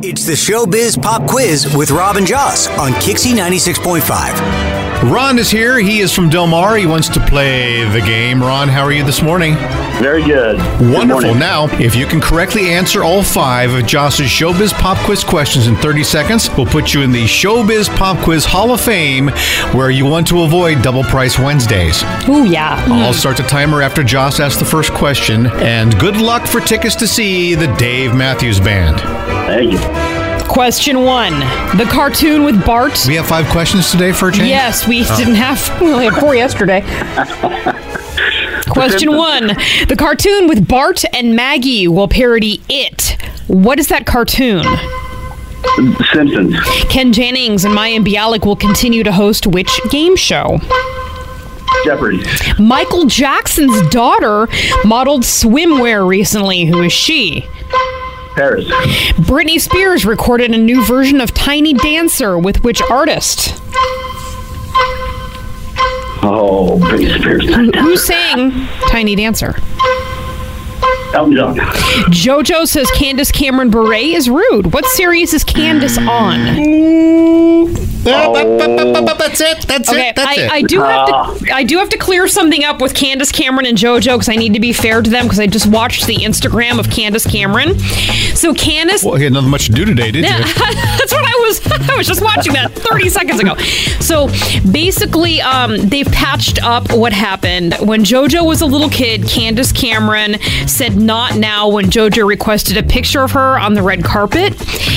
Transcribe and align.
It's 0.00 0.24
the 0.24 0.34
Showbiz 0.34 1.00
Pop 1.02 1.28
Quiz 1.28 1.74
with 1.74 1.90
Robin 1.90 2.24
Joss 2.24 2.68
on 2.78 2.92
Kixie 2.92 3.32
96.5. 3.32 5.10
Ron 5.10 5.40
is 5.40 5.50
here. 5.50 5.80
He 5.80 5.98
is 5.98 6.12
from 6.12 6.28
Del 6.28 6.46
Mar. 6.46 6.76
He 6.76 6.86
wants 6.86 7.08
to 7.08 7.20
play 7.26 7.82
the 7.90 8.00
game. 8.00 8.40
Ron, 8.40 8.68
how 8.68 8.82
are 8.82 8.92
you 8.92 9.02
this 9.02 9.22
morning? 9.22 9.54
Very 10.00 10.22
good. 10.22 10.56
Wonderful. 10.92 11.32
Good 11.32 11.38
now, 11.40 11.66
if 11.80 11.96
you 11.96 12.06
can 12.06 12.20
correctly 12.20 12.68
answer 12.68 13.02
all 13.02 13.24
five 13.24 13.72
of 13.72 13.86
Joss's 13.86 14.28
Showbiz 14.28 14.72
Pop 14.72 14.98
Quiz 15.04 15.24
questions 15.24 15.66
in 15.66 15.74
30 15.76 16.04
seconds, 16.04 16.48
we'll 16.56 16.66
put 16.66 16.94
you 16.94 17.02
in 17.02 17.10
the 17.10 17.24
Showbiz 17.24 17.88
Pop 17.96 18.22
Quiz 18.22 18.44
Hall 18.44 18.72
of 18.72 18.80
Fame, 18.80 19.28
where 19.72 19.90
you 19.90 20.04
want 20.06 20.28
to 20.28 20.42
avoid 20.42 20.80
double 20.80 21.02
price 21.02 21.40
Wednesdays. 21.40 22.04
Ooh, 22.28 22.44
yeah. 22.44 22.80
Mm-hmm. 22.82 22.92
I'll 22.92 23.12
start 23.14 23.36
the 23.36 23.42
timer 23.42 23.82
after 23.82 24.04
Joss 24.04 24.38
asks 24.38 24.60
the 24.60 24.64
first 24.64 24.92
question. 24.92 25.46
And 25.46 25.98
good 25.98 26.16
luck 26.18 26.46
for 26.46 26.60
tickets 26.60 26.94
to 26.96 27.08
see 27.08 27.56
the 27.56 27.72
Dave 27.78 28.14
Matthews 28.14 28.60
Band. 28.60 29.37
Thank 29.48 29.72
you. 29.72 29.78
Question 30.46 31.04
one 31.04 31.40
The 31.78 31.88
cartoon 31.90 32.44
with 32.44 32.62
Bart. 32.66 33.02
We 33.08 33.14
have 33.14 33.26
five 33.26 33.46
questions 33.46 33.90
today 33.90 34.12
for 34.12 34.28
a 34.28 34.32
change? 34.32 34.48
Yes, 34.48 34.86
we 34.86 35.06
oh. 35.08 35.16
didn't 35.16 35.36
have, 35.36 35.80
we 35.80 35.90
only 35.90 36.04
had 36.04 36.20
four 36.20 36.34
yesterday. 36.34 36.82
Question 38.68 39.16
one 39.16 39.46
The 39.88 39.96
cartoon 39.98 40.48
with 40.48 40.68
Bart 40.68 41.02
and 41.14 41.34
Maggie 41.34 41.88
will 41.88 42.08
parody 42.08 42.60
it. 42.68 43.16
What 43.46 43.78
is 43.78 43.88
that 43.88 44.04
cartoon? 44.04 44.64
Simpsons. 46.12 46.54
Ken 46.90 47.14
Jennings 47.14 47.64
and 47.64 47.74
Mayim 47.74 48.04
Bialik 48.04 48.44
will 48.44 48.56
continue 48.56 49.02
to 49.02 49.12
host 49.12 49.46
which 49.46 49.80
game 49.90 50.14
show? 50.14 50.58
Jeopardy. 51.84 52.22
Michael 52.58 53.06
Jackson's 53.06 53.88
daughter 53.88 54.46
modeled 54.84 55.22
swimwear 55.22 56.06
recently. 56.06 56.66
Who 56.66 56.82
is 56.82 56.92
she? 56.92 57.48
Paris. 58.38 58.66
Britney 59.16 59.60
Spears 59.60 60.06
recorded 60.06 60.52
a 60.52 60.56
new 60.56 60.84
version 60.84 61.20
of 61.20 61.34
Tiny 61.34 61.74
Dancer 61.74 62.38
with 62.38 62.62
which 62.62 62.80
artist? 62.82 63.60
Oh, 66.22 66.78
Britney 66.80 67.18
Spears. 67.18 67.74
Who 67.80 67.96
sang 67.96 68.68
Tiny 68.90 69.16
Dancer? 69.16 69.56
Elton 71.14 71.36
John. 71.36 71.56
JoJo 71.56 72.66
says 72.66 72.90
Candace 72.92 73.32
Cameron 73.32 73.70
Bure 73.70 73.94
is 73.94 74.28
rude. 74.28 74.72
What 74.72 74.84
series 74.86 75.34
is 75.34 75.44
Candace 75.44 75.98
on? 75.98 76.38
Oh. 76.58 77.88
That's 78.04 79.40
it. 79.40 79.66
That's 79.66 79.88
okay, 79.90 80.08
it. 80.08 80.16
That's 80.16 80.38
I, 80.38 80.42
it. 80.42 80.50
I 80.50 80.62
do 80.62 80.80
have 80.80 81.06
to. 81.08 81.12
Ah. 81.14 81.38
I 81.52 81.64
do 81.64 81.78
have 81.78 81.88
to 81.90 81.98
clear 81.98 82.28
something 82.28 82.64
up 82.64 82.80
with 82.80 82.94
Candace 82.94 83.32
Cameron 83.32 83.66
and 83.66 83.76
JoJo 83.76 84.14
because 84.14 84.28
I 84.28 84.36
need 84.36 84.54
to 84.54 84.60
be 84.60 84.72
fair 84.72 85.02
to 85.02 85.10
them 85.10 85.24
because 85.24 85.40
I 85.40 85.46
just 85.46 85.66
watched 85.66 86.06
the 86.06 86.16
Instagram 86.16 86.78
of 86.78 86.90
Candace 86.90 87.26
Cameron. 87.26 87.78
So 88.34 88.54
Candace. 88.54 89.04
Well, 89.04 89.18
you 89.18 89.24
had 89.24 89.32
nothing 89.32 89.50
much 89.50 89.66
to 89.66 89.72
do 89.72 89.84
today, 89.84 90.10
did 90.10 90.24
you? 90.24 90.30
That's 90.30 91.12
what 91.12 91.27
I 91.48 91.80
was. 91.80 91.88
I 91.90 91.96
was 91.96 92.06
just 92.06 92.22
watching 92.22 92.52
that 92.52 92.72
30 92.72 93.08
seconds 93.08 93.40
ago. 93.40 93.56
So 94.00 94.28
basically, 94.70 95.40
um, 95.40 95.76
they've 95.76 96.06
patched 96.06 96.62
up 96.62 96.92
what 96.92 97.12
happened 97.12 97.74
when 97.80 98.04
JoJo 98.04 98.46
was 98.46 98.60
a 98.60 98.66
little 98.66 98.88
kid. 98.88 99.26
Candace 99.26 99.72
Cameron 99.72 100.38
said 100.66 100.96
not 100.96 101.36
now 101.36 101.68
when 101.68 101.86
JoJo 101.86 102.28
requested 102.28 102.76
a 102.76 102.82
picture 102.82 103.22
of 103.22 103.32
her 103.32 103.58
on 103.58 103.74
the 103.74 103.82
red 103.82 104.04
carpet. 104.04 104.52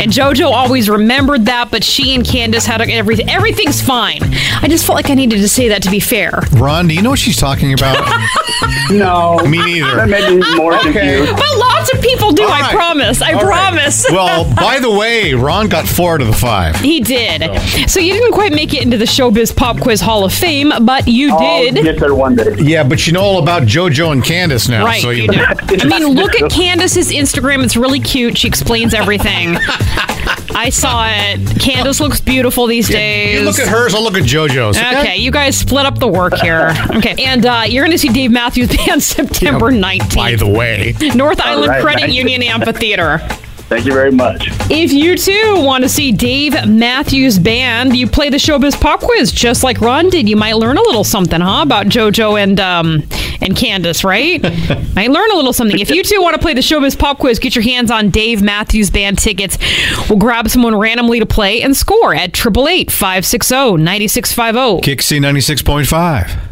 And 0.00 0.12
JoJo 0.12 0.50
always 0.50 0.90
remembered 0.90 1.46
that, 1.46 1.70
but 1.70 1.84
she 1.84 2.14
and 2.14 2.24
Candace 2.26 2.66
had 2.66 2.80
everything. 2.80 3.28
Everything's 3.30 3.80
fine. 3.80 4.20
I 4.60 4.66
just 4.68 4.84
felt 4.86 4.96
like 4.96 5.10
I 5.10 5.14
needed 5.14 5.36
to 5.36 5.48
say 5.48 5.68
that 5.68 5.82
to 5.84 5.90
be 5.90 6.00
fair. 6.00 6.42
Ron, 6.52 6.88
do 6.88 6.94
you 6.94 7.02
know 7.02 7.10
what 7.10 7.18
she's 7.18 7.36
talking 7.36 7.72
about? 7.72 7.96
no. 8.90 9.38
Me 9.46 9.58
neither. 9.58 9.96
That 9.96 10.08
made 10.08 10.38
me 10.38 10.56
more 10.56 10.74
okay. 10.74 10.92
confused. 10.92 11.32
But 11.32 11.58
lots 11.58 11.92
of 11.92 12.00
people 12.00 12.32
do, 12.32 12.44
right. 12.44 12.64
I 12.64 12.72
promise. 12.72 13.22
I 13.22 13.32
All 13.32 13.40
promise. 13.40 14.04
Right. 14.08 14.14
Well, 14.14 14.54
by 14.56 14.78
the 14.78 14.90
way, 14.90 15.34
Ron 15.34 15.68
got 15.68 15.86
four 15.86 16.14
out 16.14 16.20
of 16.20 16.26
the 16.26 16.32
five. 16.32 16.76
He 16.76 17.00
did. 17.00 17.42
So. 17.42 17.86
so 17.86 18.00
you 18.00 18.12
didn't 18.12 18.32
quite 18.32 18.52
make 18.52 18.74
it 18.74 18.82
into 18.82 18.96
the 18.96 19.04
Showbiz 19.04 19.54
Pop 19.54 19.80
Quiz 19.80 20.00
Hall 20.00 20.24
of 20.24 20.32
Fame, 20.32 20.72
but 20.82 21.08
you 21.08 21.32
I'll 21.32 21.38
did. 21.38 21.74
Get 21.82 21.98
there 21.98 22.14
one 22.14 22.36
day. 22.36 22.54
Yeah, 22.58 22.84
but 22.84 23.06
you 23.06 23.12
know 23.12 23.22
all 23.22 23.42
about 23.42 23.62
JoJo 23.62 24.12
and 24.12 24.24
Candace 24.24 24.68
now. 24.68 24.84
Right, 24.84 25.02
so 25.02 25.10
you, 25.10 25.22
you 25.24 25.28
do. 25.32 25.38
I 25.80 25.84
mean, 25.84 26.14
look 26.14 26.34
at 26.40 26.50
Candace's 26.50 27.10
Instagram. 27.10 27.64
It's 27.64 27.76
really 27.76 28.00
cute. 28.00 28.38
She 28.38 28.48
explains 28.48 28.94
everything. 28.94 29.56
I 30.54 30.70
saw 30.70 31.06
it. 31.08 31.60
Candace 31.60 32.00
looks 32.00 32.20
beautiful 32.20 32.66
these 32.66 32.88
days. 32.88 33.40
You 33.40 33.44
look 33.44 33.58
at 33.58 33.68
hers, 33.68 33.94
I'll 33.94 34.02
look 34.02 34.14
at 34.14 34.24
JoJo's. 34.24 34.76
Okay, 34.76 34.98
okay 34.98 35.16
you 35.16 35.30
guys 35.30 35.56
split 35.56 35.86
up 35.86 35.98
the 35.98 36.08
work 36.08 36.34
here. 36.34 36.74
Okay, 36.96 37.14
and 37.24 37.44
uh, 37.46 37.62
you're 37.66 37.84
going 37.84 37.92
to 37.92 37.98
see 37.98 38.08
Dave 38.08 38.30
Matthews 38.30 38.74
Band 38.76 39.02
September 39.02 39.70
19th. 39.70 40.16
By 40.16 40.36
the 40.36 40.46
way, 40.46 40.94
North 41.14 41.40
Island 41.40 41.68
right, 41.68 41.82
Credit 41.82 42.10
Union 42.10 42.42
Amphitheater. 42.42 43.20
Thank 43.72 43.86
you 43.86 43.94
very 43.94 44.12
much. 44.12 44.48
If 44.70 44.92
you 44.92 45.16
too 45.16 45.64
want 45.64 45.82
to 45.82 45.88
see 45.88 46.12
Dave 46.12 46.68
Matthews 46.68 47.38
Band, 47.38 47.96
you 47.96 48.06
play 48.06 48.28
the 48.28 48.36
Showbiz 48.36 48.78
Pop 48.78 49.00
Quiz 49.00 49.32
just 49.32 49.64
like 49.64 49.80
Ron 49.80 50.10
did. 50.10 50.28
You 50.28 50.36
might 50.36 50.56
learn 50.56 50.76
a 50.76 50.82
little 50.82 51.04
something, 51.04 51.40
huh, 51.40 51.62
about 51.62 51.86
JoJo 51.86 52.38
and 52.38 52.60
um, 52.60 53.02
and 53.40 53.56
Candace, 53.56 54.04
right? 54.04 54.42
might 54.94 55.10
learn 55.10 55.30
a 55.30 55.36
little 55.36 55.54
something. 55.54 55.78
If 55.78 55.88
you 55.88 56.02
two 56.02 56.20
want 56.20 56.34
to 56.34 56.38
play 56.38 56.52
the 56.52 56.60
Showbiz 56.60 56.98
Pop 56.98 57.18
Quiz, 57.18 57.38
get 57.38 57.54
your 57.54 57.64
hands 57.64 57.90
on 57.90 58.10
Dave 58.10 58.42
Matthews 58.42 58.90
Band 58.90 59.16
tickets. 59.16 59.56
We'll 60.06 60.18
grab 60.18 60.50
someone 60.50 60.76
randomly 60.76 61.20
to 61.20 61.26
play 61.26 61.62
and 61.62 61.74
score 61.74 62.14
at 62.14 62.38
888 62.38 62.90
560 62.90 63.78
9650. 63.78 64.82
Kixie 64.82 65.18
96.5. 65.18 66.51